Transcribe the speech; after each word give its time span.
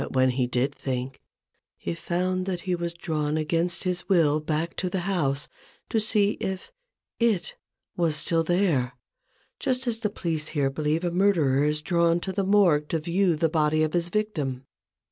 But 0.01 0.13
when 0.13 0.31
he 0.31 0.47
did 0.47 0.73
think, 0.73 1.21
he 1.77 1.93
found 1.93 2.47
that 2.47 2.61
he 2.61 2.73
was 2.73 2.95
drawn 2.95 3.37
against 3.37 3.83
his 3.83 4.09
will 4.09 4.39
back 4.39 4.75
to 4.77 4.89
the 4.89 5.01
house 5.01 5.47
to 5.91 5.99
see 5.99 6.37
if 6.41 6.71
// 7.33 7.95
was 7.97 8.15
still 8.15 8.43
there: 8.43 8.93
just 9.59 9.85
as 9.85 9.99
the 9.99 10.09
police 10.09 10.47
here 10.57 10.71
believe 10.71 11.03
a 11.03 11.11
murderer 11.11 11.63
is 11.65 11.83
drawn 11.83 12.19
to 12.21 12.31
the 12.31 12.43
Morgue 12.43 12.87
to 12.89 12.97
view 12.97 13.35
the 13.35 13.47
body 13.47 13.83
of 13.83 13.93
his 13.93 14.09
victim. 14.09 14.65